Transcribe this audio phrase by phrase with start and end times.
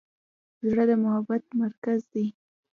[0.69, 2.25] زړه د محبت مرکز دی.